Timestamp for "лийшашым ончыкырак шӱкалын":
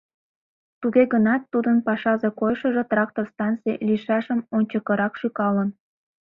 3.87-5.69